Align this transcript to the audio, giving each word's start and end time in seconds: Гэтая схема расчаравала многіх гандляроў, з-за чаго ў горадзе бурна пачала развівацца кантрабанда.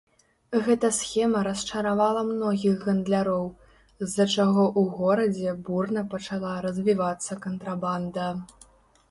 Гэтая 0.67 0.89
схема 0.99 1.41
расчаравала 1.47 2.23
многіх 2.29 2.75
гандляроў, 2.85 3.43
з-за 4.07 4.25
чаго 4.35 4.63
ў 4.79 4.81
горадзе 4.97 5.55
бурна 5.69 6.07
пачала 6.17 6.57
развівацца 6.69 7.41
кантрабанда. 7.47 8.27